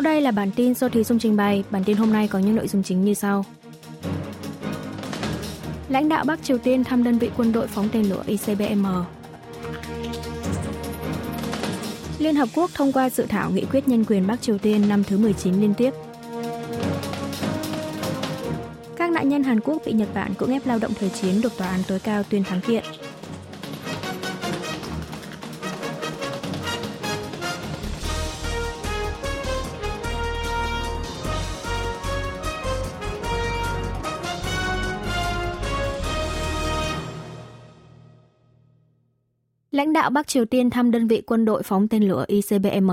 Sau 0.00 0.12
đây 0.12 0.20
là 0.20 0.30
bản 0.30 0.50
tin 0.56 0.74
do 0.74 0.88
Thúy 0.88 1.04
Dung 1.04 1.18
trình 1.18 1.36
bày. 1.36 1.64
Bản 1.70 1.84
tin 1.84 1.96
hôm 1.96 2.12
nay 2.12 2.28
có 2.28 2.38
những 2.38 2.56
nội 2.56 2.68
dung 2.68 2.82
chính 2.82 3.04
như 3.04 3.14
sau. 3.14 3.44
Lãnh 5.88 6.08
đạo 6.08 6.24
Bắc 6.24 6.42
Triều 6.42 6.58
Tiên 6.58 6.84
thăm 6.84 7.04
đơn 7.04 7.18
vị 7.18 7.30
quân 7.36 7.52
đội 7.52 7.66
phóng 7.66 7.88
tên 7.92 8.02
lửa 8.02 8.22
ICBM. 8.26 8.86
Liên 12.18 12.36
Hợp 12.36 12.48
Quốc 12.54 12.70
thông 12.74 12.92
qua 12.92 13.10
dự 13.10 13.26
thảo 13.28 13.50
nghị 13.50 13.64
quyết 13.64 13.88
nhân 13.88 14.04
quyền 14.04 14.26
Bắc 14.26 14.42
Triều 14.42 14.58
Tiên 14.58 14.88
năm 14.88 15.04
thứ 15.04 15.18
19 15.18 15.60
liên 15.60 15.74
tiếp. 15.74 15.94
Các 18.96 19.10
nạn 19.10 19.28
nhân 19.28 19.42
Hàn 19.42 19.60
Quốc 19.60 19.82
bị 19.86 19.92
Nhật 19.92 20.08
Bản 20.14 20.34
cưỡng 20.34 20.52
ép 20.52 20.66
lao 20.66 20.78
động 20.78 20.92
thời 21.00 21.08
chiến 21.08 21.40
được 21.40 21.56
tòa 21.58 21.68
án 21.68 21.80
tối 21.88 21.98
cao 21.98 22.22
tuyên 22.22 22.44
thắng 22.44 22.60
kiện. 22.60 22.84
Lãnh 39.80 39.92
đạo 39.92 40.10
Bắc 40.10 40.26
Triều 40.26 40.44
Tiên 40.44 40.70
thăm 40.70 40.90
đơn 40.90 41.06
vị 41.06 41.22
quân 41.26 41.44
đội 41.44 41.62
phóng 41.62 41.88
tên 41.88 42.02
lửa 42.08 42.24
ICBM. 42.28 42.90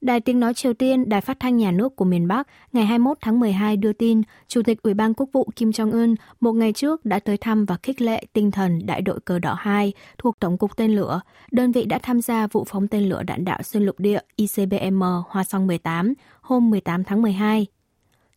Đài 0.00 0.20
tiếng 0.20 0.40
nói 0.40 0.54
Triều 0.54 0.74
Tiên, 0.74 1.08
đài 1.08 1.20
phát 1.20 1.40
thanh 1.40 1.56
nhà 1.56 1.70
nước 1.70 1.96
của 1.96 2.04
miền 2.04 2.28
Bắc, 2.28 2.48
ngày 2.72 2.86
21 2.86 3.18
tháng 3.20 3.40
12 3.40 3.76
đưa 3.76 3.92
tin, 3.92 4.22
Chủ 4.48 4.62
tịch 4.62 4.82
Ủy 4.82 4.94
ban 4.94 5.14
Quốc 5.14 5.28
vụ 5.32 5.48
Kim 5.56 5.70
Jong-un 5.70 6.14
một 6.40 6.52
ngày 6.52 6.72
trước 6.72 7.04
đã 7.04 7.18
tới 7.18 7.36
thăm 7.36 7.64
và 7.64 7.76
khích 7.82 8.00
lệ 8.00 8.24
tinh 8.32 8.50
thần 8.50 8.86
đại 8.86 9.02
đội 9.02 9.20
cờ 9.20 9.38
đỏ 9.38 9.54
2 9.58 9.92
thuộc 10.18 10.40
Tổng 10.40 10.58
cục 10.58 10.76
tên 10.76 10.96
lửa. 10.96 11.20
Đơn 11.50 11.72
vị 11.72 11.84
đã 11.84 11.98
tham 12.02 12.20
gia 12.20 12.46
vụ 12.46 12.64
phóng 12.64 12.88
tên 12.88 13.08
lửa 13.08 13.22
đạn 13.22 13.44
đạo 13.44 13.62
xuyên 13.62 13.82
lục 13.82 14.00
địa 14.00 14.20
ICBM 14.36 15.02
Hoa 15.28 15.44
Song 15.44 15.66
18 15.66 16.14
hôm 16.40 16.70
18 16.70 17.04
tháng 17.04 17.22
12. 17.22 17.66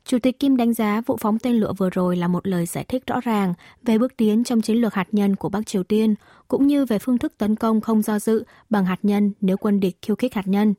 Chủ 0.09 0.19
tịch 0.19 0.39
Kim 0.39 0.57
đánh 0.57 0.73
giá 0.73 1.01
vụ 1.05 1.17
phóng 1.17 1.39
tên 1.39 1.55
lửa 1.55 1.73
vừa 1.77 1.89
rồi 1.89 2.15
là 2.15 2.27
một 2.27 2.47
lời 2.47 2.65
giải 2.65 2.83
thích 2.83 3.03
rõ 3.07 3.19
ràng 3.19 3.53
về 3.81 3.97
bước 3.97 4.17
tiến 4.17 4.43
trong 4.43 4.61
chiến 4.61 4.77
lược 4.77 4.93
hạt 4.93 5.07
nhân 5.11 5.35
của 5.35 5.49
Bắc 5.49 5.65
Triều 5.65 5.83
Tiên, 5.83 6.15
cũng 6.47 6.67
như 6.67 6.85
về 6.85 6.99
phương 6.99 7.17
thức 7.17 7.33
tấn 7.37 7.55
công 7.55 7.81
không 7.81 8.01
do 8.01 8.19
dự 8.19 8.43
bằng 8.69 8.85
hạt 8.85 8.99
nhân 9.03 9.31
nếu 9.41 9.57
quân 9.57 9.79
địch 9.79 9.97
khiêu 10.01 10.15
khích 10.15 10.33
hạt 10.33 10.47
nhân. 10.47 10.73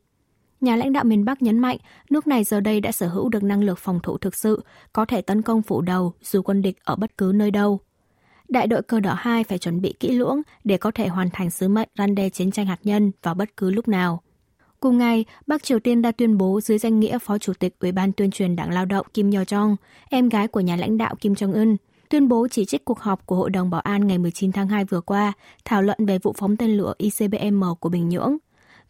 Nhà 0.60 0.76
lãnh 0.76 0.92
đạo 0.92 1.04
miền 1.04 1.24
Bắc 1.24 1.42
nhấn 1.42 1.58
mạnh 1.58 1.76
nước 2.10 2.26
này 2.26 2.44
giờ 2.44 2.60
đây 2.60 2.80
đã 2.80 2.92
sở 2.92 3.08
hữu 3.08 3.28
được 3.28 3.42
năng 3.42 3.64
lực 3.64 3.78
phòng 3.78 4.00
thủ 4.02 4.18
thực 4.18 4.34
sự, 4.36 4.64
có 4.92 5.04
thể 5.04 5.22
tấn 5.22 5.42
công 5.42 5.62
phủ 5.62 5.80
đầu 5.80 6.12
dù 6.22 6.42
quân 6.42 6.62
địch 6.62 6.76
ở 6.84 6.96
bất 6.96 7.18
cứ 7.18 7.32
nơi 7.34 7.50
đâu. 7.50 7.80
Đại 8.48 8.66
đội 8.66 8.82
cơ 8.82 9.00
đỏ 9.00 9.14
2 9.18 9.44
phải 9.44 9.58
chuẩn 9.58 9.80
bị 9.80 9.94
kỹ 10.00 10.10
lưỡng 10.10 10.42
để 10.64 10.76
có 10.76 10.90
thể 10.90 11.08
hoàn 11.08 11.30
thành 11.32 11.50
sứ 11.50 11.68
mệnh 11.68 11.88
răn 11.98 12.14
đe 12.14 12.28
chiến 12.28 12.50
tranh 12.50 12.66
hạt 12.66 12.78
nhân 12.84 13.12
vào 13.22 13.34
bất 13.34 13.56
cứ 13.56 13.70
lúc 13.70 13.88
nào. 13.88 14.22
Cùng 14.80 14.98
ngày, 14.98 15.24
Bắc 15.46 15.62
Triều 15.62 15.78
Tiên 15.80 16.02
đã 16.02 16.12
tuyên 16.12 16.38
bố 16.38 16.60
dưới 16.60 16.78
danh 16.78 17.00
nghĩa 17.00 17.18
Phó 17.18 17.38
Chủ 17.38 17.52
tịch 17.58 17.78
Ủy 17.80 17.92
ban 17.92 18.12
tuyên 18.12 18.30
truyền 18.30 18.56
Đảng 18.56 18.72
Lao 18.72 18.84
động 18.84 19.06
Kim 19.14 19.30
Yo 19.30 19.42
Jong, 19.42 19.76
em 20.10 20.28
gái 20.28 20.48
của 20.48 20.60
nhà 20.60 20.76
lãnh 20.76 20.98
đạo 20.98 21.14
Kim 21.20 21.32
Jong 21.32 21.52
Un, 21.52 21.76
tuyên 22.08 22.28
bố 22.28 22.48
chỉ 22.50 22.64
trích 22.64 22.84
cuộc 22.84 22.98
họp 22.98 23.26
của 23.26 23.36
Hội 23.36 23.50
đồng 23.50 23.70
Bảo 23.70 23.80
an 23.80 24.06
ngày 24.06 24.18
19 24.18 24.52
tháng 24.52 24.68
2 24.68 24.84
vừa 24.84 25.00
qua, 25.00 25.32
thảo 25.64 25.82
luận 25.82 26.06
về 26.06 26.18
vụ 26.18 26.34
phóng 26.36 26.56
tên 26.56 26.70
lửa 26.70 26.94
ICBM 26.98 27.64
của 27.80 27.88
Bình 27.88 28.08
Nhưỡng. 28.08 28.36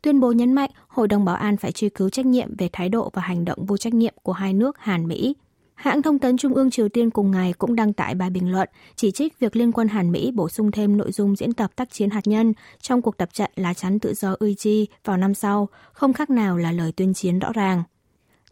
Tuyên 0.02 0.20
bố 0.20 0.33
nhấn 0.33 0.52
mạnh 0.52 0.70
Hội 0.88 1.08
đồng 1.08 1.24
Bảo 1.24 1.36
an 1.36 1.56
phải 1.56 1.72
truy 1.72 1.88
cứu 1.88 2.08
trách 2.11 2.27
nhiệm 2.27 2.56
về 2.56 2.68
thái 2.72 2.88
độ 2.88 3.11
và 3.14 3.22
hành 3.22 3.44
động 3.44 3.66
vô 3.66 3.77
trách 3.77 3.94
nhiệm 3.94 4.14
của 4.22 4.33
hai 4.33 4.52
nước 4.52 4.78
Hàn-Mỹ. 4.78 5.34
Hãng 5.81 6.03
thông 6.03 6.19
tấn 6.19 6.36
Trung 6.36 6.55
ương 6.55 6.70
Triều 6.70 6.89
Tiên 6.89 7.11
cùng 7.11 7.31
ngày 7.31 7.53
cũng 7.59 7.75
đăng 7.75 7.92
tải 7.92 8.14
bài 8.14 8.31
bình 8.31 8.53
luận 8.53 8.69
chỉ 8.97 9.11
trích 9.11 9.39
việc 9.39 9.56
liên 9.56 9.73
quân 9.73 9.89
Hàn 9.89 10.12
Mỹ 10.12 10.31
bổ 10.34 10.48
sung 10.48 10.70
thêm 10.70 10.97
nội 10.97 11.12
dung 11.12 11.36
diễn 11.36 11.53
tập 11.53 11.70
tác 11.77 11.91
chiến 11.91 12.11
hạt 12.11 12.20
nhân 12.25 12.53
trong 12.81 13.03
cuộc 13.03 13.17
tập 13.17 13.28
trận 13.33 13.50
lá 13.56 13.75
chắn 13.75 13.98
tự 13.98 14.14
do 14.14 14.36
Uichi 14.41 14.86
vào 15.05 15.17
năm 15.17 15.34
sau, 15.34 15.69
không 15.92 16.12
khác 16.12 16.31
nào 16.31 16.56
là 16.56 16.73
lời 16.73 16.92
tuyên 16.92 17.14
chiến 17.14 17.39
rõ 17.39 17.53
ràng. 17.53 17.83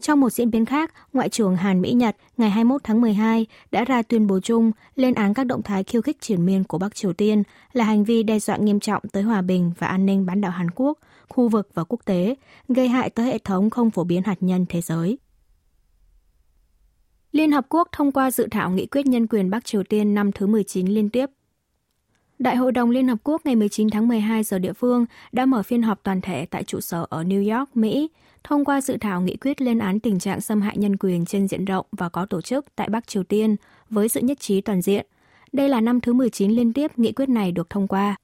Trong 0.00 0.20
một 0.20 0.30
diễn 0.30 0.50
biến 0.50 0.64
khác, 0.64 0.94
Ngoại 1.12 1.28
trưởng 1.28 1.56
Hàn 1.56 1.80
Mỹ-Nhật 1.80 2.16
ngày 2.36 2.50
21 2.50 2.80
tháng 2.84 3.00
12 3.00 3.46
đã 3.70 3.84
ra 3.84 4.02
tuyên 4.02 4.26
bố 4.26 4.40
chung 4.40 4.72
lên 4.94 5.14
án 5.14 5.34
các 5.34 5.44
động 5.44 5.62
thái 5.62 5.84
khiêu 5.84 6.02
khích 6.02 6.20
triển 6.20 6.46
miên 6.46 6.64
của 6.64 6.78
Bắc 6.78 6.94
Triều 6.94 7.12
Tiên 7.12 7.42
là 7.72 7.84
hành 7.84 8.04
vi 8.04 8.22
đe 8.22 8.38
dọa 8.38 8.56
nghiêm 8.56 8.80
trọng 8.80 9.02
tới 9.12 9.22
hòa 9.22 9.42
bình 9.42 9.72
và 9.78 9.86
an 9.86 10.06
ninh 10.06 10.26
bán 10.26 10.40
đảo 10.40 10.52
Hàn 10.52 10.70
Quốc, 10.70 10.98
khu 11.28 11.48
vực 11.48 11.68
và 11.74 11.84
quốc 11.84 12.00
tế, 12.04 12.34
gây 12.68 12.88
hại 12.88 13.10
tới 13.10 13.26
hệ 13.26 13.38
thống 13.38 13.70
không 13.70 13.90
phổ 13.90 14.04
biến 14.04 14.22
hạt 14.22 14.36
nhân 14.40 14.66
thế 14.68 14.80
giới. 14.80 15.18
Liên 17.32 17.52
Hợp 17.52 17.66
Quốc 17.68 17.88
thông 17.92 18.12
qua 18.12 18.30
dự 18.30 18.48
thảo 18.50 18.70
nghị 18.70 18.86
quyết 18.86 19.06
nhân 19.06 19.26
quyền 19.26 19.50
Bắc 19.50 19.64
Triều 19.64 19.82
Tiên 19.82 20.14
năm 20.14 20.32
thứ 20.32 20.46
19 20.46 20.86
liên 20.86 21.08
tiếp. 21.08 21.26
Đại 22.38 22.56
hội 22.56 22.72
đồng 22.72 22.90
Liên 22.90 23.08
Hợp 23.08 23.18
Quốc 23.24 23.46
ngày 23.46 23.56
19 23.56 23.90
tháng 23.90 24.08
12 24.08 24.42
giờ 24.42 24.58
địa 24.58 24.72
phương 24.72 25.06
đã 25.32 25.46
mở 25.46 25.62
phiên 25.62 25.82
họp 25.82 26.02
toàn 26.02 26.20
thể 26.20 26.46
tại 26.46 26.64
trụ 26.64 26.80
sở 26.80 27.06
ở 27.10 27.22
New 27.22 27.58
York, 27.58 27.76
Mỹ, 27.76 28.10
thông 28.44 28.64
qua 28.64 28.80
dự 28.80 28.96
thảo 29.00 29.20
nghị 29.20 29.36
quyết 29.36 29.60
lên 29.60 29.78
án 29.78 30.00
tình 30.00 30.18
trạng 30.18 30.40
xâm 30.40 30.60
hại 30.60 30.76
nhân 30.76 30.96
quyền 30.96 31.24
trên 31.24 31.48
diện 31.48 31.64
rộng 31.64 31.86
và 31.92 32.08
có 32.08 32.26
tổ 32.26 32.40
chức 32.40 32.66
tại 32.76 32.88
Bắc 32.88 33.06
Triều 33.06 33.22
Tiên 33.22 33.56
với 33.90 34.08
sự 34.08 34.20
nhất 34.20 34.40
trí 34.40 34.60
toàn 34.60 34.82
diện. 34.82 35.06
Đây 35.52 35.68
là 35.68 35.80
năm 35.80 36.00
thứ 36.00 36.12
19 36.12 36.50
liên 36.50 36.72
tiếp 36.72 36.98
nghị 36.98 37.12
quyết 37.12 37.28
này 37.28 37.52
được 37.52 37.70
thông 37.70 37.88
qua. 37.88 38.16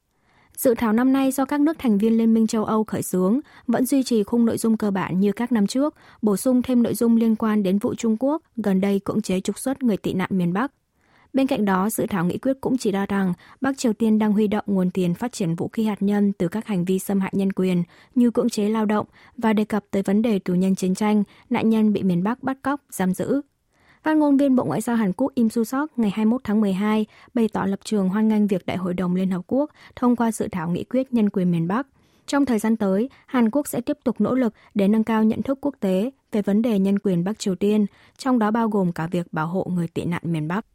Dự 0.57 0.75
thảo 0.75 0.93
năm 0.93 1.13
nay 1.13 1.33
do 1.33 1.45
các 1.45 1.61
nước 1.61 1.79
thành 1.79 1.99
viên 1.99 2.19
Liên 2.19 2.35
minh 2.35 2.47
châu 2.47 2.65
Âu 2.65 2.85
khởi 2.85 3.03
xướng 3.03 3.41
vẫn 3.67 3.87
duy 3.87 4.03
trì 4.03 4.23
khung 4.23 4.47
nội 4.47 4.59
dung 4.59 4.77
cơ 4.77 4.91
bản 4.91 5.21
như 5.21 5.33
các 5.33 5.53
năm 5.53 5.67
trước, 5.67 5.95
bổ 6.23 6.37
sung 6.37 6.63
thêm 6.63 6.83
nội 6.83 6.95
dung 6.95 7.17
liên 7.17 7.37
quan 7.37 7.63
đến 7.63 7.79
vụ 7.79 7.95
Trung 7.95 8.17
Quốc 8.21 8.43
gần 8.57 8.81
đây 8.81 9.01
cưỡng 9.05 9.23
chế 9.23 9.41
trục 9.41 9.59
xuất 9.59 9.83
người 9.83 9.97
tị 9.97 10.13
nạn 10.13 10.29
miền 10.33 10.53
Bắc. 10.53 10.73
Bên 11.33 11.47
cạnh 11.47 11.65
đó, 11.65 11.91
dự 11.91 12.07
thảo 12.07 12.25
nghị 12.25 12.39
quyết 12.39 12.61
cũng 12.61 12.79
chỉ 12.79 12.91
ra 12.91 13.07
rằng 13.07 13.33
Bắc 13.61 13.79
Triều 13.79 13.93
Tiên 13.93 14.19
đang 14.19 14.33
huy 14.33 14.49
động 14.49 14.65
nguồn 14.67 14.91
tiền 14.91 15.15
phát 15.15 15.33
triển 15.33 15.55
vũ 15.55 15.69
khí 15.69 15.85
hạt 15.85 16.03
nhân 16.03 16.33
từ 16.39 16.49
các 16.49 16.67
hành 16.67 16.85
vi 16.85 16.99
xâm 16.99 17.21
hại 17.21 17.33
nhân 17.37 17.53
quyền 17.53 17.83
như 18.15 18.31
cưỡng 18.31 18.49
chế 18.49 18.69
lao 18.69 18.87
động 18.87 19.07
và 19.37 19.53
đề 19.53 19.65
cập 19.65 19.85
tới 19.91 20.03
vấn 20.03 20.23
đề 20.23 20.39
tù 20.39 20.55
nhân 20.55 20.75
chiến 20.75 20.95
tranh, 20.95 21.23
nạn 21.51 21.71
nhân 21.71 21.93
bị 21.93 22.03
miền 22.03 22.23
Bắc 22.23 22.43
bắt 22.43 22.59
cóc, 22.63 22.81
giam 22.91 23.15
giữ. 23.15 23.41
Phát 24.05 24.17
ngôn 24.17 24.37
viên 24.37 24.57
Bộ 24.57 24.65
Ngoại 24.65 24.81
giao 24.81 24.97
Hàn 24.97 25.13
Quốc 25.13 25.33
Im 25.35 25.49
Su 25.49 25.65
Sok 25.65 25.99
ngày 25.99 26.11
21 26.11 26.41
tháng 26.45 26.61
12 26.61 27.07
bày 27.35 27.49
tỏ 27.49 27.65
lập 27.65 27.81
trường 27.85 28.09
hoan 28.09 28.29
nghênh 28.29 28.47
việc 28.47 28.67
Đại 28.67 28.77
hội 28.77 28.95
đồng 28.95 29.15
Liên 29.15 29.31
Hợp 29.31 29.41
Quốc 29.47 29.71
thông 29.97 30.17
qua 30.17 30.33
dự 30.33 30.49
thảo 30.53 30.71
nghị 30.71 30.85
quyết 30.85 31.13
nhân 31.13 31.31
quyền 31.31 31.51
miền 31.51 31.69
Bắc. 31.69 31.87
Trong 32.27 32.47
thời 32.47 32.59
gian 32.59 32.77
tới, 32.77 33.09
Hàn 33.27 33.51
Quốc 33.51 33.69
sẽ 33.69 33.81
tiếp 33.81 33.99
tục 34.05 34.21
nỗ 34.21 34.35
lực 34.35 34.55
để 34.75 34.89
nâng 34.89 35.05
cao 35.05 35.25
nhận 35.25 35.43
thức 35.43 35.59
quốc 35.61 35.75
tế 35.81 36.11
về 36.33 36.43
vấn 36.43 36.63
đề 36.63 36.79
nhân 36.79 36.99
quyền 36.99 37.25
Bắc 37.25 37.39
Triều 37.39 37.55
Tiên, 37.55 37.87
trong 38.19 38.39
đó 38.39 38.51
bao 38.51 38.69
gồm 38.69 38.93
cả 38.93 39.07
việc 39.07 39.33
bảo 39.33 39.47
hộ 39.47 39.67
người 39.75 39.89
tị 39.89 40.05
nạn 40.05 40.23
miền 40.25 40.49
Bắc. 40.49 40.67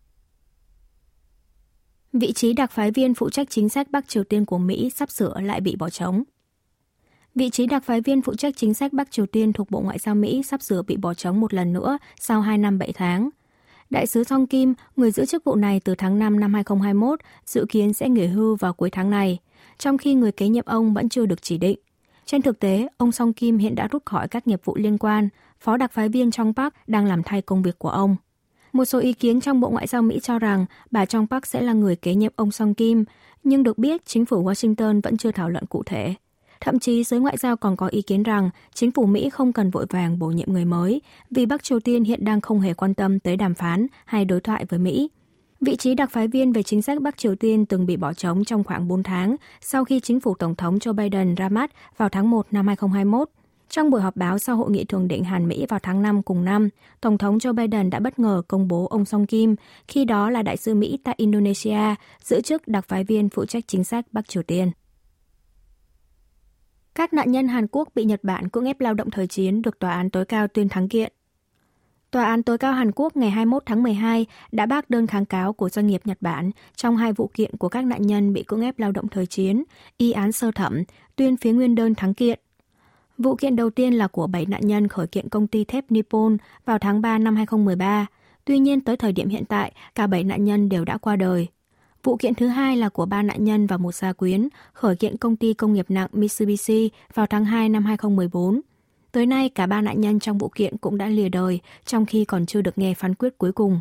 Vị 2.13 2.31
trí 2.34 2.53
đặc 2.53 2.72
phái 2.72 2.91
viên 2.91 3.13
phụ 3.13 3.29
trách 3.29 3.50
chính 3.50 3.69
sách 3.69 3.91
Bắc 3.91 4.07
Triều 4.07 4.23
Tiên 4.23 4.46
của 4.46 4.57
Mỹ 4.57 4.90
sắp 4.96 5.09
sửa 5.11 5.40
lại 5.40 5.61
bị 5.61 5.75
bỏ 5.75 5.90
trống. 5.90 6.23
Vị 7.39 7.50
trí 7.50 7.67
đặc 7.67 7.83
phái 7.83 8.01
viên 8.01 8.22
phụ 8.22 8.35
trách 8.35 8.57
chính 8.57 8.73
sách 8.73 8.94
Bắc 8.94 9.11
Triều 9.11 9.25
Tiên 9.25 9.53
thuộc 9.53 9.72
Bộ 9.72 9.79
Ngoại 9.79 10.00
giao 10.00 10.16
Mỹ 10.16 10.44
sắp 10.44 10.61
sửa 10.61 10.81
bị 10.81 10.97
bỏ 10.97 11.13
trống 11.13 11.39
một 11.39 11.53
lần 11.53 11.73
nữa 11.73 11.97
sau 12.19 12.41
2 12.41 12.57
năm 12.57 12.79
7 12.79 12.94
tháng. 12.94 13.29
Đại 13.89 14.07
sứ 14.07 14.23
Song 14.23 14.47
Kim, 14.47 14.73
người 14.95 15.11
giữ 15.11 15.25
chức 15.25 15.44
vụ 15.44 15.55
này 15.55 15.79
từ 15.79 15.95
tháng 15.95 16.19
5 16.19 16.39
năm 16.39 16.53
2021, 16.53 17.19
dự 17.45 17.66
kiến 17.69 17.94
sẽ 17.94 18.09
nghỉ 18.09 18.25
hưu 18.28 18.55
vào 18.55 18.73
cuối 18.73 18.89
tháng 18.89 19.09
này, 19.09 19.39
trong 19.78 19.97
khi 19.97 20.13
người 20.13 20.31
kế 20.31 20.47
nhiệm 20.47 20.66
ông 20.66 20.94
vẫn 20.94 21.09
chưa 21.09 21.25
được 21.25 21.41
chỉ 21.41 21.57
định. 21.57 21.79
Trên 22.25 22.41
thực 22.41 22.59
tế, 22.59 22.88
ông 22.97 23.11
Song 23.11 23.33
Kim 23.33 23.57
hiện 23.57 23.75
đã 23.75 23.88
rút 23.91 24.05
khỏi 24.05 24.28
các 24.28 24.47
nghiệp 24.47 24.61
vụ 24.63 24.75
liên 24.75 24.97
quan, 24.97 25.29
phó 25.59 25.78
đặc 25.78 25.91
phái 25.94 26.09
viên 26.09 26.31
trong 26.31 26.53
Park 26.53 26.73
đang 26.88 27.05
làm 27.05 27.23
thay 27.23 27.41
công 27.41 27.61
việc 27.61 27.79
của 27.79 27.89
ông. 27.89 28.16
Một 28.73 28.85
số 28.85 28.99
ý 28.99 29.13
kiến 29.13 29.41
trong 29.41 29.59
Bộ 29.59 29.69
Ngoại 29.69 29.88
giao 29.88 30.01
Mỹ 30.01 30.19
cho 30.19 30.39
rằng 30.39 30.66
bà 30.91 31.05
Trong 31.05 31.28
Park 31.28 31.45
sẽ 31.45 31.61
là 31.61 31.73
người 31.73 31.95
kế 31.95 32.16
nhiệm 32.16 32.33
ông 32.35 32.51
Song 32.51 32.73
Kim, 32.73 33.05
nhưng 33.44 33.63
được 33.63 33.78
biết 33.78 34.05
chính 34.05 34.25
phủ 34.25 34.44
Washington 34.44 35.01
vẫn 35.03 35.17
chưa 35.17 35.31
thảo 35.31 35.49
luận 35.49 35.66
cụ 35.66 35.83
thể. 35.85 36.16
Thậm 36.62 36.80
chí 36.80 37.03
giới 37.03 37.20
ngoại 37.20 37.38
giao 37.38 37.58
còn 37.58 37.75
có 37.75 37.88
ý 37.88 38.02
kiến 38.02 38.24
rằng 38.24 38.50
chính 38.74 38.92
phủ 38.92 39.06
Mỹ 39.06 39.30
không 39.30 39.53
cần 39.53 39.72
vội 39.72 39.86
vàng 39.90 40.20
bổ 40.20 40.28
nhiệm 40.28 40.53
người 40.53 40.66
mới 40.66 41.02
vì 41.31 41.46
Bắc 41.46 41.64
Triều 41.64 41.80
Tiên 41.80 42.03
hiện 42.03 42.25
đang 42.25 42.42
không 42.42 42.59
hề 42.59 42.74
quan 42.74 42.94
tâm 42.94 43.20
tới 43.20 43.38
đàm 43.38 43.53
phán 43.53 43.88
hay 44.06 44.25
đối 44.25 44.42
thoại 44.42 44.66
với 44.66 44.80
Mỹ. 44.80 45.09
Vị 45.62 45.75
trí 45.75 45.96
đặc 45.96 46.12
phái 46.12 46.28
viên 46.28 46.53
về 46.53 46.64
chính 46.64 46.81
sách 46.81 47.02
Bắc 47.02 47.18
Triều 47.18 47.36
Tiên 47.36 47.66
từng 47.66 47.86
bị 47.86 47.97
bỏ 47.97 48.14
trống 48.14 48.46
trong 48.46 48.64
khoảng 48.64 48.88
4 48.88 49.03
tháng 49.03 49.35
sau 49.61 49.85
khi 49.85 50.00
chính 50.00 50.20
phủ 50.20 50.35
Tổng 50.35 50.56
thống 50.56 50.78
Joe 50.78 50.94
Biden 50.94 51.35
ra 51.35 51.50
mắt 51.50 51.72
vào 51.97 52.09
tháng 52.09 52.29
1 52.29 52.47
năm 52.52 52.67
2021. 52.67 53.29
Trong 53.70 53.90
buổi 53.90 54.02
họp 54.02 54.16
báo 54.16 54.40
sau 54.40 54.55
hội 54.55 54.72
nghị 54.72 54.85
thường 54.85 55.08
định 55.08 55.23
Hàn 55.23 55.47
Mỹ 55.47 55.66
vào 55.70 55.79
tháng 55.84 56.02
5 56.02 56.23
cùng 56.23 56.46
năm, 56.46 56.70
Tổng 57.02 57.17
thống 57.17 57.38
Joe 57.38 57.53
Biden 57.53 57.90
đã 57.90 58.00
bất 58.00 58.20
ngờ 58.20 58.41
công 58.47 58.67
bố 58.67 58.88
ông 58.88 59.05
Song 59.05 59.26
Kim, 59.26 59.55
khi 59.88 60.05
đó 60.05 60.29
là 60.29 60.41
đại 60.41 60.58
sứ 60.58 60.76
Mỹ 60.76 61.00
tại 61.03 61.16
Indonesia, 61.17 61.96
giữ 62.23 62.41
chức 62.41 62.67
đặc 62.67 62.85
phái 62.88 63.03
viên 63.03 63.29
phụ 63.29 63.46
trách 63.46 63.64
chính 63.67 63.84
sách 63.84 64.05
Bắc 64.12 64.29
Triều 64.29 64.44
Tiên. 64.44 64.72
Các 66.99 67.13
nạn 67.13 67.31
nhân 67.31 67.47
Hàn 67.47 67.67
Quốc 67.72 67.90
bị 67.96 68.03
Nhật 68.03 68.19
Bản 68.23 68.49
cưỡng 68.49 68.66
ép 68.66 68.79
lao 68.79 68.93
động 68.93 69.09
thời 69.09 69.28
chiến 69.28 69.61
được 69.61 69.79
tòa 69.79 69.91
án 69.91 70.09
tối 70.09 70.25
cao 70.25 70.47
tuyên 70.47 70.69
thắng 70.69 70.90
kiện. 70.90 71.13
Tòa 72.11 72.23
án 72.25 72.43
tối 72.43 72.57
cao 72.57 72.73
Hàn 72.73 72.91
Quốc 72.91 73.17
ngày 73.17 73.29
21 73.29 73.63
tháng 73.66 73.84
12 73.84 74.25
đã 74.51 74.66
bác 74.66 74.90
đơn 74.90 75.07
kháng 75.07 75.25
cáo 75.25 75.53
của 75.53 75.69
doanh 75.69 75.87
nghiệp 75.87 76.01
Nhật 76.05 76.17
Bản 76.22 76.51
trong 76.75 76.97
hai 76.97 77.13
vụ 77.13 77.31
kiện 77.34 77.57
của 77.57 77.69
các 77.69 77.85
nạn 77.85 78.01
nhân 78.01 78.34
bị 78.34 78.43
cưỡng 78.43 78.61
ép 78.61 78.79
lao 78.79 78.91
động 78.91 79.07
thời 79.07 79.25
chiến, 79.25 79.63
y 79.97 80.11
án 80.11 80.31
sơ 80.31 80.51
thẩm, 80.51 80.84
tuyên 81.16 81.37
phía 81.37 81.51
nguyên 81.51 81.75
đơn 81.75 81.96
thắng 81.96 82.13
kiện. 82.13 82.40
Vụ 83.17 83.35
kiện 83.35 83.55
đầu 83.55 83.69
tiên 83.69 83.93
là 83.93 84.07
của 84.07 84.28
7 84.28 84.45
nạn 84.45 84.61
nhân 84.63 84.87
khởi 84.87 85.07
kiện 85.07 85.29
công 85.29 85.47
ty 85.47 85.63
thép 85.63 85.91
Nippon 85.91 86.37
vào 86.66 86.79
tháng 86.79 87.02
3 87.02 87.17
năm 87.17 87.35
2013. 87.35 88.05
Tuy 88.45 88.59
nhiên 88.59 88.81
tới 88.81 88.97
thời 88.97 89.11
điểm 89.11 89.29
hiện 89.29 89.45
tại, 89.45 89.72
cả 89.95 90.07
7 90.07 90.23
nạn 90.23 90.43
nhân 90.43 90.69
đều 90.69 90.85
đã 90.85 90.97
qua 90.97 91.16
đời. 91.16 91.47
Vụ 92.03 92.17
kiện 92.17 92.35
thứ 92.35 92.47
hai 92.47 92.78
là 92.78 92.90
của 92.90 93.05
ba 93.05 93.22
nạn 93.22 93.43
nhân 93.43 93.67
và 93.67 93.78
một 93.78 93.96
gia 93.96 94.13
quyến, 94.13 94.47
khởi 94.73 94.96
kiện 94.96 95.17
công 95.17 95.35
ty 95.35 95.53
công 95.53 95.73
nghiệp 95.73 95.85
nặng 95.90 96.07
Mitsubishi 96.11 96.90
vào 97.13 97.25
tháng 97.25 97.46
2 97.46 97.69
năm 97.69 97.85
2014. 97.85 98.61
Tới 99.11 99.25
nay, 99.25 99.49
cả 99.49 99.66
ba 99.66 99.81
nạn 99.81 100.01
nhân 100.01 100.19
trong 100.19 100.37
vụ 100.37 100.49
kiện 100.55 100.78
cũng 100.78 100.97
đã 100.97 101.07
lìa 101.07 101.29
đời, 101.29 101.59
trong 101.85 102.05
khi 102.05 102.25
còn 102.25 102.46
chưa 102.46 102.61
được 102.61 102.78
nghe 102.78 102.93
phán 102.93 103.16
quyết 103.16 103.37
cuối 103.37 103.51
cùng. 103.51 103.79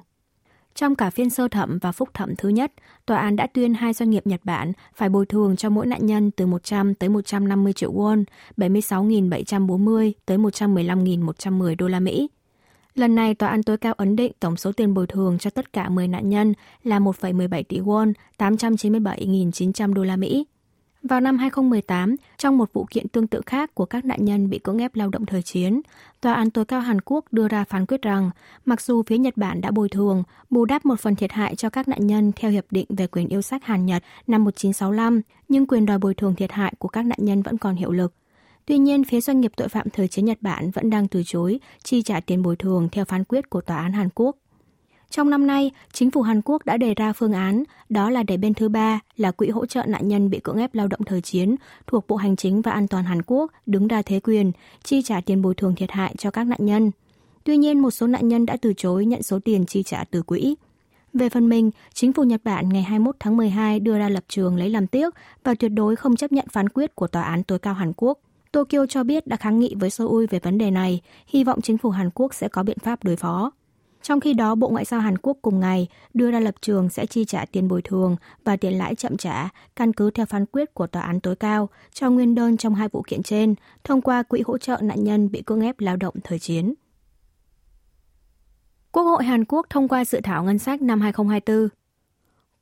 Trong 0.74 0.94
cả 0.94 1.10
phiên 1.10 1.30
sơ 1.30 1.48
thẩm 1.48 1.78
và 1.78 1.92
phúc 1.92 2.08
thẩm 2.14 2.36
thứ 2.36 2.48
nhất, 2.48 2.72
tòa 3.06 3.18
án 3.18 3.36
đã 3.36 3.46
tuyên 3.46 3.74
hai 3.74 3.92
doanh 3.92 4.10
nghiệp 4.10 4.26
Nhật 4.26 4.40
Bản 4.44 4.72
phải 4.94 5.08
bồi 5.08 5.26
thường 5.26 5.56
cho 5.56 5.70
mỗi 5.70 5.86
nạn 5.86 6.06
nhân 6.06 6.30
từ 6.30 6.46
100 6.46 6.94
tới 6.94 7.08
150 7.08 7.72
triệu 7.72 7.92
won, 7.92 8.24
76.740 8.56 10.12
tới 10.26 10.38
115.110 10.38 11.76
đô 11.76 11.88
la 11.88 12.00
Mỹ. 12.00 12.28
Lần 12.98 13.14
này, 13.14 13.34
Tòa 13.34 13.48
án 13.48 13.62
tối 13.62 13.76
cao 13.76 13.92
ấn 13.92 14.16
định 14.16 14.32
tổng 14.40 14.56
số 14.56 14.72
tiền 14.72 14.94
bồi 14.94 15.06
thường 15.06 15.38
cho 15.38 15.50
tất 15.50 15.72
cả 15.72 15.88
10 15.88 16.08
nạn 16.08 16.28
nhân 16.28 16.54
là 16.84 16.98
1,17 16.98 17.62
tỷ 17.68 17.80
won, 17.80 18.12
897.900 18.38 19.94
đô 19.94 20.04
la 20.04 20.16
Mỹ. 20.16 20.46
Vào 21.02 21.20
năm 21.20 21.38
2018, 21.38 22.16
trong 22.38 22.58
một 22.58 22.72
vụ 22.72 22.86
kiện 22.90 23.08
tương 23.08 23.26
tự 23.26 23.40
khác 23.46 23.74
của 23.74 23.84
các 23.84 24.04
nạn 24.04 24.24
nhân 24.24 24.50
bị 24.50 24.58
cưỡng 24.58 24.78
ép 24.78 24.96
lao 24.96 25.08
động 25.08 25.26
thời 25.26 25.42
chiến, 25.42 25.80
Tòa 26.20 26.32
án 26.34 26.50
tối 26.50 26.64
cao 26.64 26.80
Hàn 26.80 27.00
Quốc 27.00 27.24
đưa 27.30 27.48
ra 27.48 27.64
phán 27.64 27.86
quyết 27.86 28.02
rằng, 28.02 28.30
mặc 28.64 28.80
dù 28.80 29.02
phía 29.06 29.18
Nhật 29.18 29.36
Bản 29.36 29.60
đã 29.60 29.70
bồi 29.70 29.88
thường, 29.88 30.22
bù 30.50 30.64
đắp 30.64 30.86
một 30.86 31.00
phần 31.00 31.16
thiệt 31.16 31.32
hại 31.32 31.56
cho 31.56 31.70
các 31.70 31.88
nạn 31.88 32.06
nhân 32.06 32.32
theo 32.36 32.50
Hiệp 32.50 32.64
định 32.70 32.86
về 32.88 33.06
quyền 33.06 33.28
yêu 33.28 33.42
sách 33.42 33.64
Hàn-Nhật 33.64 34.02
năm 34.26 34.44
1965, 34.44 35.20
nhưng 35.48 35.66
quyền 35.66 35.86
đòi 35.86 35.98
bồi 35.98 36.14
thường 36.14 36.34
thiệt 36.34 36.52
hại 36.52 36.72
của 36.78 36.88
các 36.88 37.06
nạn 37.06 37.18
nhân 37.22 37.42
vẫn 37.42 37.58
còn 37.58 37.74
hiệu 37.74 37.92
lực. 37.92 38.14
Tuy 38.68 38.78
nhiên, 38.78 39.04
phía 39.04 39.20
doanh 39.20 39.40
nghiệp 39.40 39.52
tội 39.56 39.68
phạm 39.68 39.90
thời 39.90 40.08
chiến 40.08 40.24
Nhật 40.24 40.38
Bản 40.40 40.70
vẫn 40.70 40.90
đang 40.90 41.08
từ 41.08 41.22
chối 41.26 41.60
chi 41.82 42.02
trả 42.02 42.20
tiền 42.20 42.42
bồi 42.42 42.56
thường 42.56 42.88
theo 42.92 43.04
phán 43.04 43.24
quyết 43.24 43.50
của 43.50 43.60
Tòa 43.60 43.76
án 43.76 43.92
Hàn 43.92 44.08
Quốc. 44.14 44.36
Trong 45.10 45.30
năm 45.30 45.46
nay, 45.46 45.70
chính 45.92 46.10
phủ 46.10 46.22
Hàn 46.22 46.42
Quốc 46.44 46.64
đã 46.64 46.76
đề 46.76 46.94
ra 46.94 47.12
phương 47.12 47.32
án, 47.32 47.64
đó 47.88 48.10
là 48.10 48.22
để 48.22 48.36
bên 48.36 48.54
thứ 48.54 48.68
ba 48.68 49.00
là 49.16 49.30
Quỹ 49.30 49.48
hỗ 49.48 49.66
trợ 49.66 49.84
nạn 49.86 50.08
nhân 50.08 50.30
bị 50.30 50.40
cưỡng 50.40 50.56
ép 50.56 50.74
lao 50.74 50.88
động 50.88 51.00
thời 51.06 51.20
chiến 51.20 51.56
thuộc 51.86 52.06
Bộ 52.08 52.16
Hành 52.16 52.36
chính 52.36 52.62
và 52.62 52.72
An 52.72 52.88
toàn 52.88 53.04
Hàn 53.04 53.22
Quốc 53.26 53.52
đứng 53.66 53.88
ra 53.88 54.02
thế 54.02 54.20
quyền, 54.20 54.52
chi 54.84 55.02
trả 55.02 55.20
tiền 55.20 55.42
bồi 55.42 55.54
thường 55.54 55.74
thiệt 55.74 55.90
hại 55.90 56.14
cho 56.18 56.30
các 56.30 56.44
nạn 56.44 56.60
nhân. 56.60 56.90
Tuy 57.44 57.56
nhiên, 57.56 57.82
một 57.82 57.90
số 57.90 58.06
nạn 58.06 58.28
nhân 58.28 58.46
đã 58.46 58.56
từ 58.62 58.72
chối 58.76 59.06
nhận 59.06 59.22
số 59.22 59.38
tiền 59.44 59.66
chi 59.66 59.82
trả 59.82 60.04
từ 60.04 60.22
quỹ. 60.22 60.54
Về 61.12 61.28
phần 61.28 61.48
mình, 61.48 61.70
chính 61.94 62.12
phủ 62.12 62.22
Nhật 62.22 62.40
Bản 62.44 62.68
ngày 62.68 62.82
21 62.82 63.16
tháng 63.20 63.36
12 63.36 63.80
đưa 63.80 63.98
ra 63.98 64.08
lập 64.08 64.24
trường 64.28 64.56
lấy 64.56 64.70
làm 64.70 64.86
tiếc 64.86 65.14
và 65.44 65.54
tuyệt 65.54 65.70
đối 65.74 65.96
không 65.96 66.16
chấp 66.16 66.32
nhận 66.32 66.48
phán 66.48 66.68
quyết 66.68 66.94
của 66.94 67.06
Tòa 67.06 67.22
án 67.22 67.42
tối 67.42 67.58
cao 67.58 67.74
Hàn 67.74 67.92
Quốc. 67.96 68.18
Tokyo 68.52 68.86
cho 68.86 69.04
biết 69.04 69.26
đã 69.26 69.36
kháng 69.36 69.58
nghị 69.58 69.74
với 69.78 69.90
Seoul 69.90 70.24
về 70.30 70.38
vấn 70.38 70.58
đề 70.58 70.70
này, 70.70 71.00
hy 71.26 71.44
vọng 71.44 71.60
chính 71.60 71.78
phủ 71.78 71.90
Hàn 71.90 72.10
Quốc 72.14 72.34
sẽ 72.34 72.48
có 72.48 72.62
biện 72.62 72.78
pháp 72.78 73.04
đối 73.04 73.16
phó. 73.16 73.52
Trong 74.02 74.20
khi 74.20 74.34
đó, 74.34 74.54
Bộ 74.54 74.68
Ngoại 74.68 74.84
giao 74.84 75.00
Hàn 75.00 75.18
Quốc 75.18 75.36
cùng 75.42 75.60
ngày 75.60 75.88
đưa 76.14 76.30
ra 76.30 76.40
lập 76.40 76.54
trường 76.60 76.88
sẽ 76.88 77.06
chi 77.06 77.24
trả 77.24 77.44
tiền 77.44 77.68
bồi 77.68 77.82
thường 77.82 78.16
và 78.44 78.56
tiền 78.56 78.78
lãi 78.78 78.94
chậm 78.94 79.16
trả 79.16 79.48
căn 79.76 79.92
cứ 79.92 80.10
theo 80.10 80.26
phán 80.26 80.46
quyết 80.46 80.74
của 80.74 80.86
Tòa 80.86 81.02
án 81.02 81.20
tối 81.20 81.36
cao 81.36 81.68
cho 81.92 82.10
nguyên 82.10 82.34
đơn 82.34 82.56
trong 82.56 82.74
hai 82.74 82.88
vụ 82.88 83.02
kiện 83.06 83.22
trên 83.22 83.54
thông 83.84 84.02
qua 84.02 84.22
quỹ 84.22 84.42
hỗ 84.46 84.58
trợ 84.58 84.78
nạn 84.82 85.04
nhân 85.04 85.30
bị 85.30 85.42
cưỡng 85.42 85.60
ép 85.60 85.80
lao 85.80 85.96
động 85.96 86.14
thời 86.24 86.38
chiến. 86.38 86.74
Quốc 88.92 89.04
hội 89.04 89.24
Hàn 89.24 89.44
Quốc 89.44 89.66
thông 89.70 89.88
qua 89.88 90.04
dự 90.04 90.20
thảo 90.24 90.44
ngân 90.44 90.58
sách 90.58 90.82
năm 90.82 91.00
2024. 91.00 91.77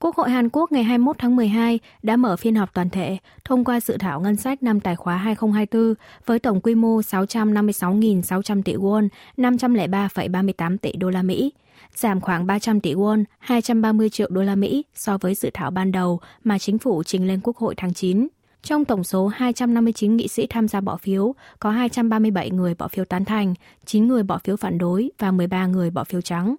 Quốc 0.00 0.16
hội 0.16 0.30
Hàn 0.30 0.48
Quốc 0.48 0.72
ngày 0.72 0.84
21 0.84 1.16
tháng 1.18 1.36
12 1.36 1.78
đã 2.02 2.16
mở 2.16 2.36
phiên 2.36 2.54
họp 2.54 2.74
toàn 2.74 2.90
thể 2.90 3.18
thông 3.44 3.64
qua 3.64 3.80
dự 3.80 3.96
thảo 3.96 4.20
ngân 4.20 4.36
sách 4.36 4.62
năm 4.62 4.80
tài 4.80 4.96
khóa 4.96 5.16
2024 5.16 5.94
với 6.26 6.38
tổng 6.38 6.60
quy 6.60 6.74
mô 6.74 7.00
656.600 7.00 8.62
tỷ 8.62 8.74
won, 8.74 9.08
503,38 9.36 10.76
tỷ 10.78 10.92
đô 10.92 11.10
la 11.10 11.22
Mỹ, 11.22 11.52
giảm 11.94 12.20
khoảng 12.20 12.46
300 12.46 12.80
tỷ 12.80 12.94
won, 12.94 13.24
230 13.38 14.10
triệu 14.10 14.28
đô 14.30 14.42
la 14.42 14.54
Mỹ 14.54 14.84
so 14.94 15.18
với 15.18 15.34
dự 15.34 15.50
thảo 15.54 15.70
ban 15.70 15.92
đầu 15.92 16.20
mà 16.44 16.58
chính 16.58 16.78
phủ 16.78 17.02
trình 17.02 17.26
lên 17.26 17.40
Quốc 17.42 17.56
hội 17.56 17.74
tháng 17.76 17.94
9. 17.94 18.28
Trong 18.62 18.84
tổng 18.84 19.04
số 19.04 19.26
259 19.26 20.16
nghị 20.16 20.28
sĩ 20.28 20.46
tham 20.46 20.68
gia 20.68 20.80
bỏ 20.80 20.96
phiếu, 20.96 21.34
có 21.60 21.70
237 21.70 22.50
người 22.50 22.74
bỏ 22.74 22.88
phiếu 22.88 23.04
tán 23.04 23.24
thành, 23.24 23.54
9 23.84 24.08
người 24.08 24.22
bỏ 24.22 24.38
phiếu 24.38 24.56
phản 24.56 24.78
đối 24.78 25.10
và 25.18 25.30
13 25.30 25.66
người 25.66 25.90
bỏ 25.90 26.04
phiếu 26.04 26.20
trắng. 26.20 26.56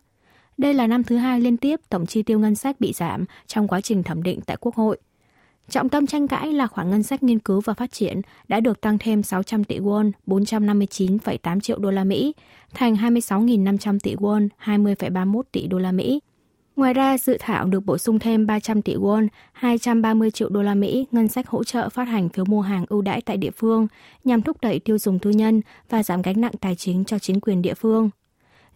Đây 0.57 0.73
là 0.73 0.87
năm 0.87 1.03
thứ 1.03 1.17
hai 1.17 1.41
liên 1.41 1.57
tiếp 1.57 1.79
tổng 1.89 2.05
chi 2.05 2.23
tiêu 2.23 2.39
ngân 2.39 2.55
sách 2.55 2.79
bị 2.79 2.93
giảm 2.93 3.25
trong 3.47 3.67
quá 3.67 3.81
trình 3.81 4.03
thẩm 4.03 4.23
định 4.23 4.39
tại 4.45 4.57
Quốc 4.59 4.75
hội. 4.75 4.97
Trọng 5.69 5.89
tâm 5.89 6.07
tranh 6.07 6.27
cãi 6.27 6.53
là 6.53 6.67
khoản 6.67 6.89
ngân 6.89 7.03
sách 7.03 7.23
nghiên 7.23 7.39
cứu 7.39 7.61
và 7.61 7.73
phát 7.73 7.91
triển 7.91 8.21
đã 8.47 8.59
được 8.59 8.81
tăng 8.81 8.97
thêm 8.97 9.23
600 9.23 9.63
tỷ 9.63 9.79
won, 9.79 10.11
459,8 10.27 11.59
triệu 11.59 11.79
đô 11.79 11.91
la 11.91 12.03
Mỹ, 12.03 12.33
thành 12.73 12.95
26.500 12.95 13.99
tỷ 14.03 14.15
won, 14.15 14.47
20,31 14.63 15.41
tỷ 15.51 15.67
đô 15.67 15.79
la 15.79 15.91
Mỹ. 15.91 16.19
Ngoài 16.75 16.93
ra, 16.93 17.17
dự 17.17 17.37
thảo 17.39 17.65
được 17.65 17.85
bổ 17.85 17.97
sung 17.97 18.19
thêm 18.19 18.47
300 18.47 18.81
tỷ 18.81 18.95
won, 18.95 19.27
230 19.53 20.31
triệu 20.31 20.49
đô 20.49 20.61
la 20.61 20.75
Mỹ 20.75 21.05
ngân 21.11 21.27
sách 21.27 21.47
hỗ 21.47 21.63
trợ 21.63 21.89
phát 21.89 22.03
hành 22.03 22.29
phiếu 22.29 22.45
mua 22.45 22.61
hàng 22.61 22.85
ưu 22.89 23.01
đãi 23.01 23.21
tại 23.21 23.37
địa 23.37 23.51
phương 23.51 23.87
nhằm 24.23 24.41
thúc 24.41 24.57
đẩy 24.61 24.79
tiêu 24.79 24.97
dùng 24.97 25.19
tư 25.19 25.29
nhân 25.29 25.61
và 25.89 26.03
giảm 26.03 26.21
gánh 26.21 26.41
nặng 26.41 26.53
tài 26.61 26.75
chính 26.75 27.05
cho 27.05 27.19
chính 27.19 27.39
quyền 27.39 27.61
địa 27.61 27.73
phương. 27.73 28.09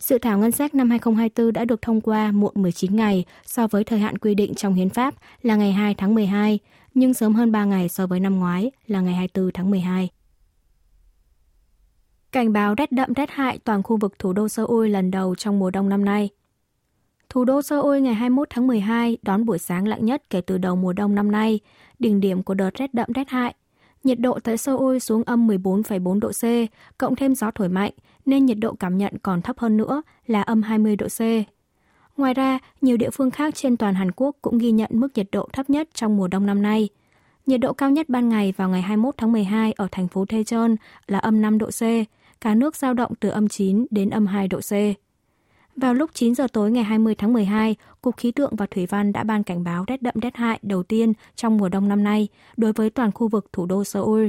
Dự 0.01 0.17
thảo 0.17 0.37
ngân 0.37 0.51
sách 0.51 0.75
năm 0.75 0.89
2024 0.89 1.53
đã 1.53 1.65
được 1.65 1.81
thông 1.81 2.01
qua 2.01 2.31
muộn 2.31 2.53
19 2.55 2.95
ngày 2.95 3.25
so 3.45 3.67
với 3.67 3.83
thời 3.83 3.99
hạn 3.99 4.17
quy 4.17 4.35
định 4.35 4.53
trong 4.53 4.73
hiến 4.73 4.89
pháp 4.89 5.13
là 5.41 5.55
ngày 5.55 5.71
2 5.71 5.95
tháng 5.95 6.15
12, 6.15 6.59
nhưng 6.93 7.13
sớm 7.13 7.33
hơn 7.33 7.51
3 7.51 7.65
ngày 7.65 7.89
so 7.89 8.07
với 8.07 8.19
năm 8.19 8.39
ngoái 8.39 8.71
là 8.87 9.01
ngày 9.01 9.13
24 9.13 9.51
tháng 9.53 9.71
12. 9.71 10.09
Cảnh 12.31 12.53
báo 12.53 12.75
rét 12.75 12.91
đậm 12.91 13.13
rét 13.13 13.29
hại 13.29 13.57
toàn 13.57 13.83
khu 13.83 13.97
vực 13.97 14.19
thủ 14.19 14.33
đô 14.33 14.47
Seoul 14.47 14.87
lần 14.87 15.11
đầu 15.11 15.35
trong 15.35 15.59
mùa 15.59 15.71
đông 15.71 15.89
năm 15.89 16.05
nay. 16.05 16.29
Thủ 17.29 17.45
đô 17.45 17.61
Seoul 17.61 17.99
ngày 17.99 18.13
21 18.13 18.47
tháng 18.49 18.67
12 18.67 19.17
đón 19.21 19.45
buổi 19.45 19.59
sáng 19.59 19.87
lạnh 19.87 20.05
nhất 20.05 20.23
kể 20.29 20.41
từ 20.41 20.57
đầu 20.57 20.75
mùa 20.75 20.93
đông 20.93 21.15
năm 21.15 21.31
nay, 21.31 21.59
đỉnh 21.99 22.19
điểm 22.19 22.43
của 22.43 22.53
đợt 22.53 22.73
rét 22.73 22.93
đậm 22.93 23.11
rét 23.15 23.29
hại. 23.29 23.55
Nhiệt 24.03 24.19
độ 24.19 24.39
tại 24.39 24.57
Seoul 24.57 24.97
xuống 24.97 25.23
âm 25.23 25.47
14,4 25.47 26.19
độ 26.19 26.31
C, 26.31 26.43
cộng 26.97 27.15
thêm 27.15 27.35
gió 27.35 27.51
thổi 27.55 27.69
mạnh, 27.69 27.91
nên 28.25 28.45
nhiệt 28.45 28.57
độ 28.57 28.73
cảm 28.79 28.97
nhận 28.97 29.13
còn 29.23 29.41
thấp 29.41 29.59
hơn 29.59 29.77
nữa 29.77 30.01
là 30.27 30.41
âm 30.41 30.61
20 30.61 30.95
độ 30.95 31.07
C. 31.07 31.21
Ngoài 32.17 32.33
ra, 32.33 32.59
nhiều 32.81 32.97
địa 32.97 33.09
phương 33.09 33.31
khác 33.31 33.55
trên 33.55 33.77
toàn 33.77 33.93
Hàn 33.93 34.11
Quốc 34.11 34.35
cũng 34.41 34.57
ghi 34.57 34.71
nhận 34.71 34.89
mức 34.93 35.07
nhiệt 35.15 35.27
độ 35.31 35.49
thấp 35.53 35.69
nhất 35.69 35.89
trong 35.93 36.17
mùa 36.17 36.27
đông 36.27 36.45
năm 36.45 36.61
nay. 36.61 36.89
Nhiệt 37.45 37.59
độ 37.59 37.73
cao 37.73 37.91
nhất 37.91 38.09
ban 38.09 38.29
ngày 38.29 38.53
vào 38.57 38.69
ngày 38.69 38.81
21 38.81 39.15
tháng 39.17 39.31
12 39.31 39.71
ở 39.71 39.87
thành 39.91 40.07
phố 40.07 40.25
Daejeon 40.25 40.75
là 41.07 41.19
âm 41.19 41.41
5 41.41 41.57
độ 41.57 41.67
C, 41.67 41.81
cả 42.41 42.55
nước 42.55 42.75
giao 42.75 42.93
động 42.93 43.11
từ 43.19 43.29
âm 43.29 43.47
9 43.47 43.85
đến 43.89 44.09
âm 44.09 44.25
2 44.25 44.47
độ 44.47 44.59
C. 44.59 44.71
Vào 45.81 45.93
lúc 45.93 46.09
9 46.13 46.35
giờ 46.35 46.47
tối 46.53 46.71
ngày 46.71 46.83
20 46.83 47.15
tháng 47.15 47.33
12, 47.33 47.75
Cục 48.01 48.17
Khí 48.17 48.31
tượng 48.31 48.55
và 48.55 48.65
Thủy 48.65 48.85
văn 48.85 49.13
đã 49.13 49.23
ban 49.23 49.43
cảnh 49.43 49.63
báo 49.63 49.85
rét 49.87 50.01
đậm 50.01 50.13
rét 50.21 50.35
hại 50.35 50.59
đầu 50.61 50.83
tiên 50.83 51.13
trong 51.35 51.57
mùa 51.57 51.69
đông 51.69 51.87
năm 51.87 52.03
nay 52.03 52.27
đối 52.57 52.73
với 52.73 52.89
toàn 52.89 53.11
khu 53.11 53.27
vực 53.27 53.45
thủ 53.53 53.65
đô 53.65 53.83
Seoul. 53.83 54.27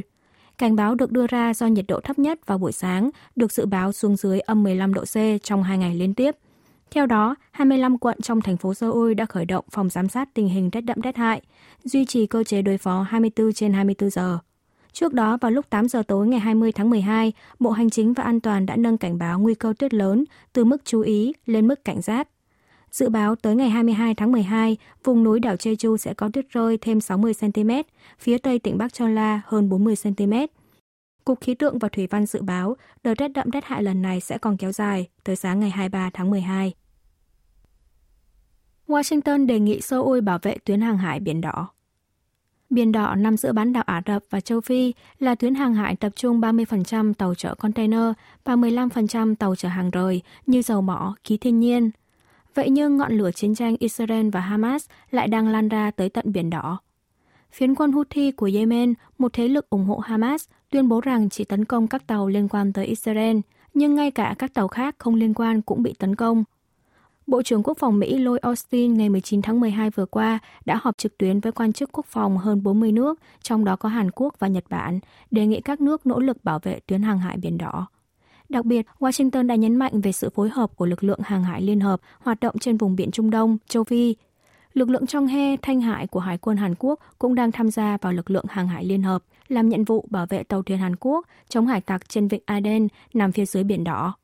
Cảnh 0.59 0.76
báo 0.76 0.95
được 0.95 1.12
đưa 1.12 1.26
ra 1.26 1.55
do 1.55 1.67
nhiệt 1.67 1.85
độ 1.88 2.00
thấp 2.00 2.19
nhất 2.19 2.47
vào 2.47 2.59
buổi 2.59 2.73
sáng 2.73 3.11
được 3.37 3.53
dự 3.53 3.67
báo 3.67 3.93
xuống 3.93 4.17
dưới 4.17 4.41
âm 4.41 4.62
15 4.62 4.95
độ 4.95 5.05
C 5.05 5.43
trong 5.43 5.62
hai 5.62 5.79
ngày 5.79 5.95
liên 5.95 6.15
tiếp. 6.15 6.37
Theo 6.91 7.07
đó, 7.07 7.35
25 7.50 7.99
quận 7.99 8.21
trong 8.23 8.41
thành 8.41 8.57
phố 8.57 8.75
Seoul 8.75 9.15
đã 9.15 9.26
khởi 9.26 9.45
động 9.45 9.65
phòng 9.71 9.91
giám 9.91 10.09
sát 10.09 10.29
tình 10.35 10.49
hình 10.49 10.71
rét 10.71 10.81
đậm 10.81 11.00
rét 11.00 11.17
hại, 11.17 11.43
duy 11.85 12.05
trì 12.05 12.26
cơ 12.26 12.45
chế 12.45 12.62
đối 12.62 12.79
phó 12.79 13.03
24 13.03 13.53
trên 13.53 13.73
24 13.73 14.11
giờ. 14.11 14.38
Trước 14.93 15.13
đó, 15.13 15.39
vào 15.41 15.51
lúc 15.51 15.71
8 15.71 15.89
giờ 15.89 16.03
tối 16.09 16.27
ngày 16.27 16.41
20 16.41 16.73
tháng 16.73 16.91
12, 16.91 17.33
Bộ 17.59 17.71
Hành 17.71 17.91
chính 17.91 18.13
và 18.13 18.23
An 18.23 18.41
toàn 18.41 18.67
đã 18.67 18.77
nâng 18.77 18.99
cảnh 18.99 19.19
báo 19.19 19.41
nguy 19.41 19.55
cơ 19.55 19.75
tuyết 19.79 19.95
lớn 19.95 20.25
từ 20.53 20.65
mức 20.65 20.85
chú 20.85 21.01
ý 21.01 21.33
lên 21.47 21.69
mức 21.69 21.85
cảnh 21.85 22.03
giác. 22.03 22.29
Dự 22.91 23.09
báo 23.09 23.37
tới 23.37 23.55
ngày 23.57 23.71
22 23.71 24.15
tháng 24.15 24.33
12, 24.33 24.77
vùng 25.05 25.25
núi 25.25 25.41
đảo 25.41 25.55
Jeju 25.55 25.97
sẽ 25.97 26.15
có 26.15 26.29
tuyết 26.33 26.47
rơi 26.51 26.79
thêm 26.81 26.99
60cm, 26.99 27.83
phía 28.19 28.39
tây 28.39 28.59
tỉnh 28.59 28.79
Bắc 28.79 28.95
Chola 28.95 29.41
hơn 29.47 29.69
40cm. 29.69 30.47
Cục 31.25 31.41
Khí 31.41 31.55
tượng 31.55 31.79
và 31.79 31.89
Thủy 31.89 32.07
văn 32.07 32.27
dự 32.27 32.43
báo 32.43 32.77
đợt 33.03 33.15
rét 33.19 33.29
đậm 33.29 33.51
rét 33.51 33.65
hại 33.65 33.83
lần 33.83 34.03
này 34.03 34.21
sẽ 34.21 34.39
còn 34.39 34.57
kéo 34.57 34.73
dài 34.73 35.09
tới 35.25 35.37
sáng 35.37 35.61
ngày 35.61 35.71
23 35.71 36.11
tháng 36.13 36.31
12. 36.31 36.75
Washington 38.89 39.47
đề 39.47 39.61
nghị 39.61 39.81
Seoul 39.81 40.21
bảo 40.21 40.39
vệ 40.43 40.57
tuyến 40.65 40.81
hàng 40.81 40.99
hải 40.99 41.21
Biển 41.21 41.41
Đỏ. 41.41 41.69
Biển 42.73 42.93
Đỏ 42.93 43.14
nằm 43.14 43.37
giữa 43.37 43.52
bán 43.52 43.73
đảo 43.73 43.83
Ả 43.87 44.02
Rập 44.07 44.23
và 44.31 44.41
châu 44.41 44.61
Phi 44.61 44.95
là 45.19 45.35
tuyến 45.35 45.55
hàng 45.55 45.75
hải 45.75 45.97
tập 45.97 46.12
trung 46.17 46.41
30% 46.41 47.14
tàu 47.14 47.35
chở 47.35 47.55
container 47.55 48.12
và 48.45 48.57
15% 48.57 49.35
tàu 49.35 49.57
chở 49.57 49.69
hàng 49.69 49.91
rời 49.91 50.23
như 50.47 50.62
dầu 50.62 50.83
mỏ, 50.83 51.14
khí 51.25 51.37
thiên 51.37 51.61
nhiên. 51.61 51.91
Vậy 52.55 52.71
nhưng 52.71 52.97
ngọn 52.97 53.12
lửa 53.12 53.31
chiến 53.31 53.55
tranh 53.55 53.76
Israel 53.79 54.29
và 54.29 54.41
Hamas 54.41 54.87
lại 55.11 55.29
đang 55.29 55.49
lan 55.49 55.69
ra 55.69 55.91
tới 55.91 56.09
tận 56.09 56.33
Biển 56.33 56.50
Đỏ. 56.50 56.79
Phiến 57.52 57.75
quân 57.75 57.93
Houthi 57.93 58.31
của 58.31 58.50
Yemen, 58.55 58.95
một 59.19 59.33
thế 59.33 59.49
lực 59.49 59.71
ủng 59.71 59.85
hộ 59.85 59.99
Hamas, 59.99 60.49
tuyên 60.71 60.88
bố 60.88 61.00
rằng 61.00 61.29
chỉ 61.31 61.45
tấn 61.45 61.64
công 61.64 61.88
các 61.88 62.07
tàu 62.07 62.29
liên 62.29 62.49
quan 62.49 62.73
tới 62.73 62.87
Israel, 62.87 63.37
nhưng 63.75 63.95
ngay 63.95 64.11
cả 64.11 64.35
các 64.38 64.55
tàu 64.55 64.69
khác 64.69 64.95
không 64.99 65.14
liên 65.14 65.35
quan 65.35 65.62
cũng 65.62 65.83
bị 65.83 65.95
tấn 65.99 66.17
công. 66.17 66.45
Bộ 67.26 67.43
trưởng 67.43 67.62
Quốc 67.62 67.79
phòng 67.79 67.99
Mỹ 67.99 68.19
Lloyd 68.19 68.41
Austin 68.41 68.95
ngày 68.95 69.09
19 69.09 69.43
tháng 69.43 69.61
12 69.61 69.91
vừa 69.91 70.07
qua 70.07 70.38
đã 70.64 70.79
họp 70.83 70.99
trực 70.99 71.19
tuyến 71.19 71.41
với 71.41 71.52
quan 71.52 71.73
chức 71.73 71.93
quốc 71.93 72.07
phòng 72.07 72.38
hơn 72.38 72.62
40 72.62 72.93
nước, 72.93 73.21
trong 73.43 73.64
đó 73.64 73.76
có 73.76 73.88
Hàn 73.88 74.11
Quốc 74.11 74.35
và 74.38 74.49
Nhật 74.49 74.64
Bản, 74.69 75.00
đề 75.31 75.47
nghị 75.47 75.61
các 75.61 75.81
nước 75.81 76.07
nỗ 76.07 76.21
lực 76.21 76.45
bảo 76.45 76.59
vệ 76.59 76.81
tuyến 76.87 77.02
hàng 77.02 77.19
hải 77.19 77.37
Biển 77.37 77.59
Đỏ. 77.59 77.87
Đặc 78.49 78.64
biệt, 78.64 78.87
Washington 78.99 79.47
đã 79.47 79.55
nhấn 79.55 79.76
mạnh 79.76 80.00
về 80.00 80.12
sự 80.12 80.31
phối 80.35 80.49
hợp 80.49 80.76
của 80.76 80.87
lực 80.87 81.05
lượng 81.05 81.21
hàng 81.23 81.45
hải 81.45 81.62
liên 81.62 81.81
hợp 81.81 82.00
hoạt 82.21 82.41
động 82.41 82.59
trên 82.59 82.76
vùng 82.76 82.97
biển 82.97 83.11
Trung 83.11 83.31
Đông, 83.31 83.59
châu 83.69 83.85
Phi. 83.85 84.17
lực 84.75 84.91
lượng 84.91 85.07
trong 85.07 85.26
he 85.26 85.57
Thanh 85.62 85.81
Hải 85.81 86.07
của 86.07 86.21
Hải 86.21 86.38
quân 86.38 86.57
Hàn 86.57 86.75
Quốc 86.79 87.00
cũng 87.19 87.35
đang 87.35 87.52
tham 87.52 87.71
gia 87.71 87.97
vào 87.97 88.12
lực 88.12 88.31
lượng 88.31 88.45
hàng 88.49 88.69
hải 88.69 88.85
liên 88.85 89.02
hợp, 89.02 89.23
làm 89.49 89.69
nhiệm 89.69 89.85
vụ 89.85 90.07
bảo 90.11 90.26
vệ 90.26 90.43
tàu 90.43 90.62
thuyền 90.62 90.79
Hàn 90.79 90.97
Quốc 90.97 91.26
chống 91.49 91.67
hải 91.67 91.81
tặc 91.81 92.09
trên 92.09 92.29
vịnh 92.29 92.43
Aden 92.47 92.88
nằm 93.14 93.33
phía 93.33 93.47
dưới 93.47 93.64
Biển 93.64 93.85
Đỏ. 93.85 94.14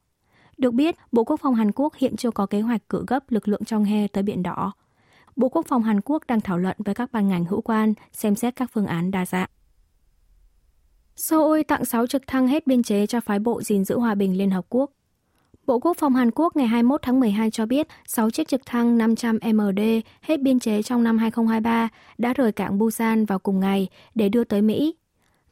Được 0.59 0.75
biết, 0.75 0.97
Bộ 1.13 1.25
Quốc 1.25 1.41
phòng 1.41 1.55
Hàn 1.55 1.73
Quốc 1.73 1.95
hiện 1.95 2.17
chưa 2.17 2.31
có 2.31 2.47
kế 2.47 2.61
hoạch 2.61 2.89
cử 2.89 3.05
gấp 3.07 3.31
lực 3.31 3.49
lượng 3.49 3.65
trong 3.65 3.85
he 3.85 4.09
tới 4.09 4.23
Biển 4.23 4.43
Đỏ. 4.43 4.73
Bộ 5.37 5.49
Quốc 5.49 5.67
phòng 5.67 5.83
Hàn 5.83 6.01
Quốc 6.01 6.23
đang 6.29 6.41
thảo 6.41 6.59
luận 6.59 6.77
với 6.79 6.95
các 6.95 7.13
ban 7.13 7.29
ngành 7.29 7.45
hữu 7.45 7.61
quan 7.61 7.95
xem 8.13 8.35
xét 8.35 8.57
các 8.57 8.71
phương 8.73 8.87
án 8.87 9.11
đa 9.11 9.27
dạng. 9.27 9.49
Seoul 11.17 11.63
tặng 11.63 11.85
6 11.85 12.07
trực 12.07 12.27
thăng 12.27 12.49
hết 12.49 12.67
biên 12.67 12.83
chế 12.83 13.07
cho 13.07 13.21
phái 13.21 13.39
bộ 13.39 13.63
gìn 13.63 13.85
giữ 13.85 13.99
hòa 13.99 14.15
bình 14.15 14.39
Liên 14.39 14.51
Hợp 14.51 14.67
Quốc. 14.69 14.91
Bộ 15.67 15.79
Quốc 15.79 15.97
phòng 15.97 16.15
Hàn 16.15 16.31
Quốc 16.31 16.57
ngày 16.57 16.67
21 16.67 17.03
tháng 17.03 17.21
12 17.21 17.51
cho 17.51 17.67
biết 17.67 17.87
6 18.07 18.31
chiếc 18.31 18.49
trực 18.49 18.67
thăng 18.67 18.99
500 18.99 19.39
MD 19.53 19.81
hết 20.21 20.41
biên 20.41 20.59
chế 20.59 20.83
trong 20.83 21.05
năm 21.05 21.19
2023 21.19 21.89
đã 22.19 22.33
rời 22.33 22.53
cảng 22.53 22.79
Busan 22.79 23.25
vào 23.25 23.39
cùng 23.39 23.61
ngày 23.61 23.89
để 24.15 24.29
đưa 24.29 24.45
tới 24.45 24.63
Mỹ. 24.63 24.95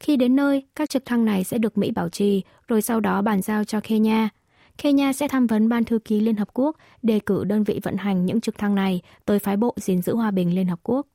Khi 0.00 0.16
đến 0.16 0.36
nơi, 0.36 0.62
các 0.74 0.90
trực 0.90 1.04
thăng 1.04 1.24
này 1.24 1.44
sẽ 1.44 1.58
được 1.58 1.78
Mỹ 1.78 1.90
bảo 1.90 2.08
trì, 2.08 2.42
rồi 2.68 2.82
sau 2.82 3.00
đó 3.00 3.22
bàn 3.22 3.42
giao 3.42 3.64
cho 3.64 3.80
Kenya. 3.80 4.28
Kenya 4.78 5.12
sẽ 5.12 5.28
tham 5.28 5.46
vấn 5.46 5.68
Ban 5.68 5.84
Thư 5.84 5.98
ký 5.98 6.20
Liên 6.20 6.36
Hợp 6.36 6.48
Quốc 6.54 6.76
đề 7.02 7.20
cử 7.26 7.44
đơn 7.44 7.64
vị 7.64 7.80
vận 7.82 7.96
hành 7.96 8.26
những 8.26 8.40
trực 8.40 8.58
thăng 8.58 8.74
này 8.74 9.02
tới 9.24 9.38
phái 9.38 9.56
bộ 9.56 9.74
gìn 9.76 10.02
giữ 10.02 10.16
hòa 10.16 10.30
bình 10.30 10.54
Liên 10.54 10.66
Hợp 10.66 10.80
Quốc. 10.82 11.06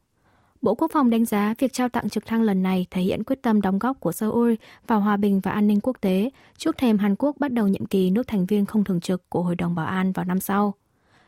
Bộ 0.62 0.76
Quốc 0.76 0.92
phòng 0.94 1.10
đánh 1.10 1.26
giá 1.26 1.54
việc 1.60 1.74
trao 1.74 1.90
tặng 1.90 2.10
trực 2.10 2.26
thăng 2.26 2.42
lần 2.42 2.64
này 2.64 2.86
thể 2.92 3.02
hiện 3.02 3.24
quyết 3.24 3.42
tâm 3.42 3.62
đóng 3.62 3.80
góp 3.80 4.00
của 4.00 4.12
Seoul 4.12 4.54
vào 4.88 5.00
hòa 5.00 5.18
bình 5.18 5.40
và 5.40 5.52
an 5.52 5.68
ninh 5.68 5.80
quốc 5.84 5.98
tế 6.02 6.30
trước 6.58 6.78
thềm 6.78 6.98
Hàn 6.98 7.16
Quốc 7.16 7.36
bắt 7.40 7.54
đầu 7.54 7.68
nhiệm 7.68 7.86
kỳ 7.86 8.10
nước 8.10 8.28
thành 8.28 8.46
viên 8.46 8.66
không 8.66 8.84
thường 8.84 9.00
trực 9.00 9.30
của 9.30 9.44
Hội 9.44 9.56
đồng 9.56 9.76
Bảo 9.76 9.86
an 9.86 10.12
vào 10.12 10.26
năm 10.26 10.40
sau, 10.40 10.74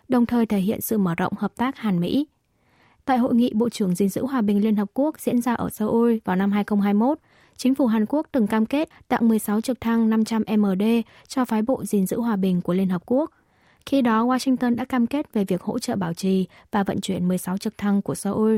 đồng 0.08 0.26
thời 0.26 0.46
thể 0.46 0.60
hiện 0.60 0.82
sự 0.82 0.98
mở 0.98 1.16
rộng 1.16 1.34
hợp 1.38 1.56
tác 1.56 1.78
Hàn-Mỹ. 1.78 2.28
Tại 3.06 3.18
hội 3.18 3.36
nghị 3.36 3.52
Bộ 3.54 3.70
trưởng 3.70 3.96
gìn 3.96 4.10
giữ 4.10 4.26
hòa 4.26 4.42
bình 4.42 4.64
Liên 4.64 4.76
Hợp 4.76 4.90
Quốc 4.94 5.20
diễn 5.20 5.42
ra 5.42 5.54
ở 5.54 5.70
Seoul 5.70 6.16
vào 6.26 6.36
năm 6.36 6.52
2021, 6.52 7.20
chính 7.58 7.76
phủ 7.76 7.88
Hàn 7.88 8.06
Quốc 8.06 8.28
từng 8.32 8.48
cam 8.48 8.66
kết 8.66 8.90
tặng 9.08 9.28
16 9.28 9.62
trực 9.62 9.82
thăng 9.82 10.10
500 10.10 10.44
MD 10.58 10.84
cho 11.28 11.46
phái 11.46 11.62
bộ 11.62 11.86
gìn 11.86 12.08
giữ 12.08 12.20
hòa 12.20 12.36
bình 12.36 12.62
của 12.62 12.74
Liên 12.74 12.90
Hợp 12.90 13.02
Quốc. 13.06 13.32
Khi 13.86 14.02
đó, 14.02 14.26
Washington 14.26 14.76
đã 14.76 14.86
cam 14.86 15.08
kết 15.08 15.34
về 15.34 15.46
việc 15.46 15.62
hỗ 15.62 15.80
trợ 15.80 15.96
bảo 15.96 16.14
trì 16.14 16.48
và 16.72 16.84
vận 16.84 17.02
chuyển 17.02 17.28
16 17.28 17.58
trực 17.58 17.78
thăng 17.78 18.02
của 18.02 18.16
Seoul 18.16 18.58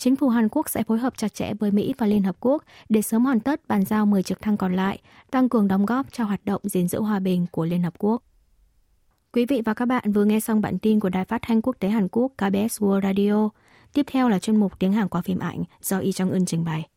chính 0.00 0.16
phủ 0.16 0.28
Hàn 0.28 0.48
Quốc 0.48 0.68
sẽ 0.68 0.82
phối 0.82 0.98
hợp 0.98 1.12
chặt 1.16 1.34
chẽ 1.34 1.54
với 1.54 1.70
Mỹ 1.70 1.94
và 1.98 2.06
Liên 2.06 2.22
Hợp 2.22 2.36
Quốc 2.40 2.64
để 2.88 3.02
sớm 3.02 3.24
hoàn 3.24 3.40
tất 3.40 3.68
bàn 3.68 3.84
giao 3.84 4.06
10 4.06 4.22
trực 4.22 4.40
thăng 4.40 4.56
còn 4.56 4.76
lại, 4.76 5.00
tăng 5.30 5.48
cường 5.48 5.68
đóng 5.68 5.86
góp 5.86 6.12
cho 6.12 6.24
hoạt 6.24 6.44
động 6.44 6.62
gìn 6.64 6.88
giữ 6.88 7.00
hòa 7.00 7.18
bình 7.18 7.46
của 7.50 7.64
Liên 7.64 7.82
Hợp 7.82 7.94
Quốc. 7.98 8.22
Quý 9.32 9.46
vị 9.46 9.62
và 9.64 9.74
các 9.74 9.86
bạn 9.86 10.12
vừa 10.12 10.24
nghe 10.24 10.40
xong 10.40 10.60
bản 10.60 10.78
tin 10.78 11.00
của 11.00 11.08
Đài 11.08 11.24
Phát 11.24 11.42
thanh 11.42 11.62
Quốc 11.62 11.76
tế 11.80 11.88
Hàn 11.88 12.08
Quốc 12.08 12.32
KBS 12.36 12.82
World 12.82 13.02
Radio. 13.02 13.48
Tiếp 13.92 14.06
theo 14.06 14.28
là 14.28 14.38
chuyên 14.38 14.56
mục 14.56 14.78
tiếng 14.78 14.92
Hàn 14.92 15.08
qua 15.08 15.22
phim 15.22 15.38
ảnh 15.38 15.64
do 15.82 15.98
Y 15.98 16.12
Trong 16.12 16.30
Ưn 16.30 16.46
trình 16.46 16.64
bày. 16.64 16.88